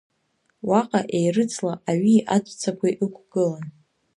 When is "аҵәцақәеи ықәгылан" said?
2.35-3.65